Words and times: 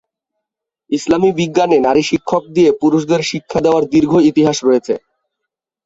ইসলামী 0.89 1.29
বিজ্ঞানে 1.39 1.77
নারী 1.87 2.03
শিক্ষক 2.09 2.43
দিয়ে 2.55 2.69
পুরুষদের 2.81 3.21
শিক্ষা 3.31 3.59
দেওয়ার 3.65 3.83
দীর্ঘ 3.93 4.11
ইতিহাস 4.31 4.57
রয়েছে। 4.61 4.93